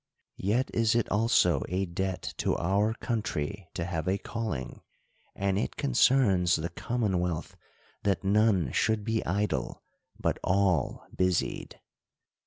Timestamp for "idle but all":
9.27-11.05